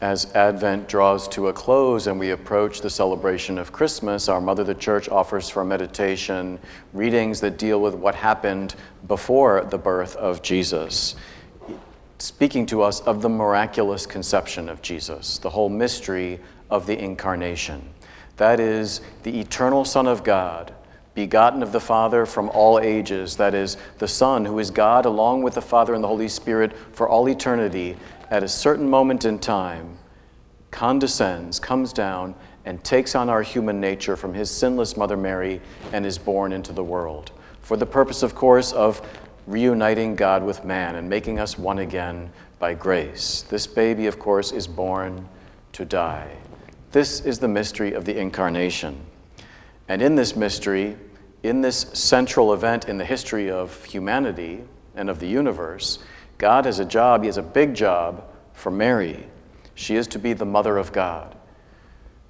[0.00, 4.62] As Advent draws to a close and we approach the celebration of Christmas, our Mother
[4.62, 6.60] the Church offers for meditation
[6.92, 8.76] readings that deal with what happened
[9.08, 11.16] before the birth of Jesus,
[12.20, 16.38] speaking to us of the miraculous conception of Jesus, the whole mystery
[16.70, 17.82] of the incarnation.
[18.36, 20.72] That is, the eternal Son of God,
[21.16, 25.42] begotten of the Father from all ages, that is, the Son who is God along
[25.42, 27.96] with the Father and the Holy Spirit for all eternity
[28.30, 29.98] at a certain moment in time,
[30.70, 35.60] condescends, comes down, and takes on our human nature from his sinless Mother Mary
[35.92, 37.32] and is born into the world.
[37.62, 39.00] For the purpose, of course, of
[39.46, 43.42] reuniting God with man and making us one again by grace.
[43.48, 45.26] This baby, of course, is born
[45.72, 46.30] to die.
[46.92, 49.00] This is the mystery of the incarnation.
[49.88, 50.96] And in this mystery,
[51.42, 56.00] in this central event in the history of humanity and of the universe,
[56.38, 59.26] God has a job, He has a big job for Mary.
[59.74, 61.36] She is to be the mother of God.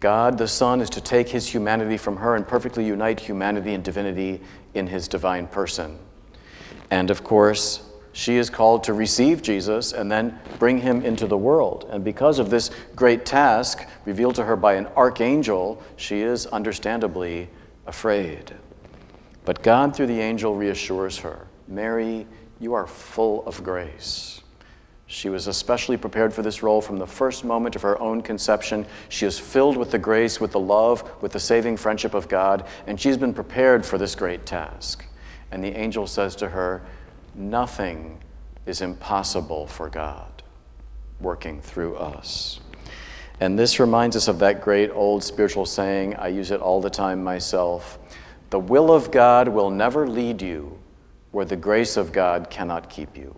[0.00, 3.82] God, the Son, is to take His humanity from her and perfectly unite humanity and
[3.82, 4.40] divinity
[4.74, 5.98] in His divine person.
[6.90, 7.82] And of course,
[8.14, 11.88] she is called to receive Jesus and then bring him into the world.
[11.90, 17.50] And because of this great task revealed to her by an archangel, she is understandably
[17.86, 18.54] afraid.
[19.44, 22.26] But God, through the angel, reassures her Mary,
[22.64, 24.40] you are full of grace.
[25.06, 28.86] She was especially prepared for this role from the first moment of her own conception.
[29.10, 32.66] She is filled with the grace, with the love, with the saving friendship of God,
[32.86, 35.04] and she's been prepared for this great task.
[35.52, 36.82] And the angel says to her,
[37.34, 38.18] Nothing
[38.66, 40.42] is impossible for God
[41.20, 42.60] working through us.
[43.40, 46.90] And this reminds us of that great old spiritual saying, I use it all the
[46.90, 47.98] time myself
[48.50, 50.78] the will of God will never lead you
[51.34, 53.34] where the grace of God cannot keep you.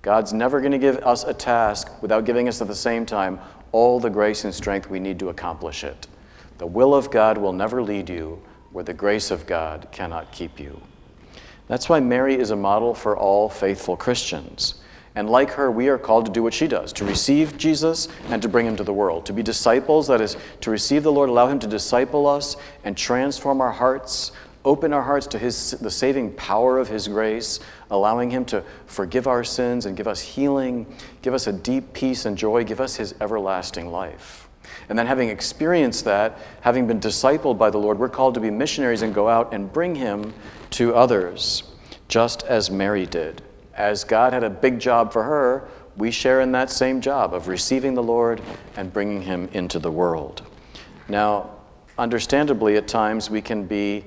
[0.00, 3.40] God's never going to give us a task without giving us at the same time
[3.72, 6.06] all the grace and strength we need to accomplish it.
[6.58, 10.60] The will of God will never lead you where the grace of God cannot keep
[10.60, 10.80] you.
[11.66, 14.76] That's why Mary is a model for all faithful Christians.
[15.16, 18.42] And like her, we are called to do what she does to receive Jesus and
[18.42, 19.26] to bring him to the world.
[19.26, 22.96] To be disciples, that is, to receive the Lord, allow him to disciple us and
[22.96, 24.32] transform our hearts,
[24.64, 27.60] open our hearts to his, the saving power of his grace,
[27.90, 30.86] allowing him to forgive our sins and give us healing,
[31.22, 34.48] give us a deep peace and joy, give us his everlasting life.
[34.88, 38.50] And then, having experienced that, having been discipled by the Lord, we're called to be
[38.50, 40.32] missionaries and go out and bring him
[40.70, 41.64] to others,
[42.08, 43.42] just as Mary did
[43.76, 47.48] as God had a big job for her, we share in that same job of
[47.48, 48.40] receiving the Lord
[48.76, 50.42] and bringing him into the world.
[51.08, 51.50] Now,
[51.98, 54.04] understandably, at times we can be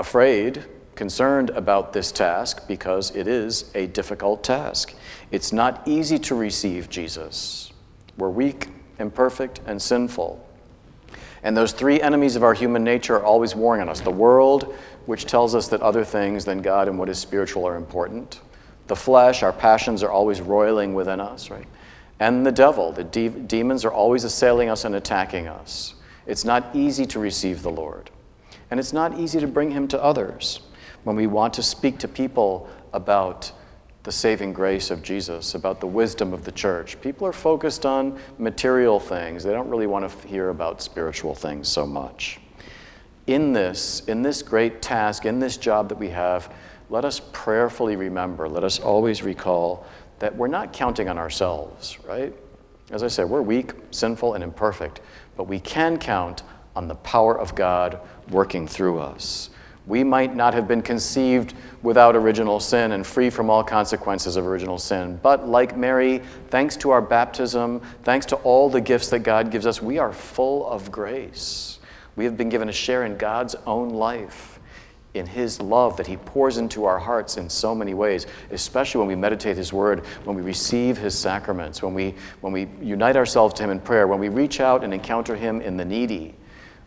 [0.00, 4.94] afraid, concerned about this task because it is a difficult task.
[5.30, 7.72] It's not easy to receive Jesus.
[8.16, 8.68] We're weak,
[8.98, 10.46] imperfect, and sinful.
[11.42, 14.74] And those three enemies of our human nature are always warring on us the world,
[15.06, 18.40] which tells us that other things than God and what is spiritual are important.
[18.88, 21.66] The flesh, our passions are always roiling within us, right?
[22.18, 25.94] And the devil, the de- demons are always assailing us and attacking us.
[26.26, 28.10] It's not easy to receive the Lord.
[28.70, 30.60] And it's not easy to bring him to others
[31.04, 33.50] when we want to speak to people about
[34.02, 37.00] the saving grace of Jesus, about the wisdom of the church.
[37.00, 39.44] People are focused on material things.
[39.44, 42.40] They don't really want to hear about spiritual things so much
[43.26, 46.52] in this, in this great task, in this job that we have,
[46.88, 49.86] let us prayerfully remember, let us always recall
[50.18, 52.34] that we're not counting on ourselves, right?
[52.90, 55.00] As I said, we're weak, sinful, and imperfect,
[55.36, 56.42] but we can count
[56.80, 59.50] on the power of God working through us.
[59.86, 61.52] We might not have been conceived
[61.82, 65.20] without original sin and free from all consequences of original sin.
[65.22, 69.66] But like Mary, thanks to our baptism, thanks to all the gifts that God gives
[69.66, 71.80] us, we are full of grace.
[72.16, 74.58] We have been given a share in God's own life,
[75.12, 79.08] in His love that He pours into our hearts in so many ways, especially when
[79.08, 83.52] we meditate His Word, when we receive His sacraments, when we, when we unite ourselves
[83.54, 86.36] to Him in prayer, when we reach out and encounter Him in the needy.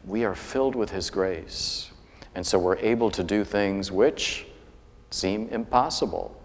[0.05, 1.91] We are filled with His grace.
[2.35, 4.47] And so we're able to do things which
[5.11, 6.39] seem impossible.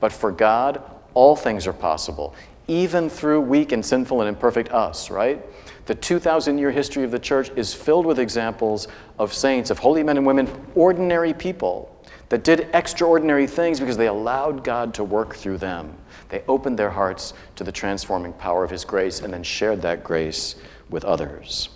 [0.00, 0.82] But for God,
[1.14, 2.34] all things are possible,
[2.68, 5.42] even through weak and sinful and imperfect us, right?
[5.86, 8.88] The 2,000 year history of the church is filled with examples
[9.18, 11.90] of saints, of holy men and women, ordinary people
[12.28, 15.96] that did extraordinary things because they allowed God to work through them.
[16.30, 20.02] They opened their hearts to the transforming power of His grace and then shared that
[20.02, 20.56] grace
[20.90, 21.68] with others.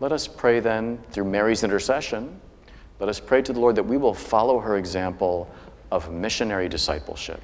[0.00, 2.40] Let us pray then, through Mary's intercession,
[3.00, 5.50] let us pray to the Lord that we will follow her example
[5.90, 7.40] of missionary discipleship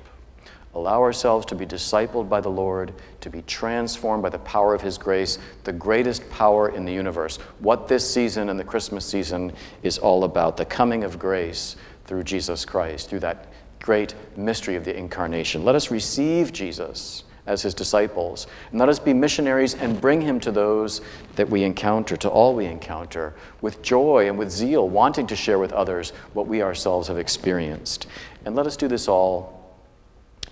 [0.75, 4.81] allow ourselves to be discipled by the Lord, to be transformed by the power of
[4.81, 7.37] His grace, the greatest power in the universe.
[7.61, 9.53] What this season and the Christmas season
[9.83, 13.47] is all about the coming of grace through Jesus Christ, through that
[13.81, 15.65] great mystery of the incarnation.
[15.65, 18.47] Let us receive Jesus as his disciples.
[18.71, 21.01] And let us be missionaries and bring him to those
[21.37, 25.59] that we encounter, to all we encounter, with joy and with zeal, wanting to share
[25.59, 28.07] with others what we ourselves have experienced.
[28.45, 29.61] And let us do this all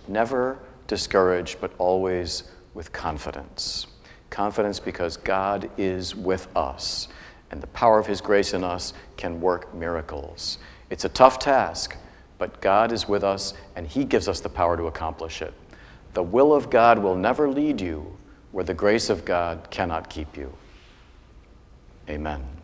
[0.08, 2.44] never discouraged, but always
[2.74, 3.86] with confidence.
[4.30, 7.08] Confidence because God is with us,
[7.50, 10.58] and the power of his grace in us can work miracles.
[10.90, 11.96] It's a tough task,
[12.38, 15.54] but God is with us, and he gives us the power to accomplish it.
[16.14, 18.16] The will of God will never lead you
[18.50, 20.52] where the grace of God cannot keep you.
[22.08, 22.61] Amen.